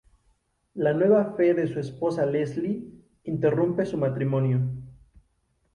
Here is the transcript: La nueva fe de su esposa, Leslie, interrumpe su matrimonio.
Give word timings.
La 0.73 0.93
nueva 0.95 1.35
fe 1.37 1.53
de 1.53 1.67
su 1.67 1.79
esposa, 1.79 2.25
Leslie, 2.25 2.89
interrumpe 3.25 3.85
su 3.85 3.97
matrimonio. 3.99 4.67